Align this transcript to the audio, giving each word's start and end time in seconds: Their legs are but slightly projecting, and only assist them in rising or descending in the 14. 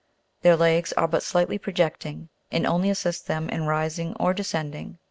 Their 0.41 0.55
legs 0.55 0.91
are 0.93 1.07
but 1.07 1.21
slightly 1.21 1.59
projecting, 1.59 2.29
and 2.51 2.65
only 2.65 2.89
assist 2.89 3.27
them 3.27 3.49
in 3.51 3.67
rising 3.67 4.15
or 4.19 4.33
descending 4.33 4.73
in 4.79 4.93
the 4.93 4.93
14. 4.93 4.97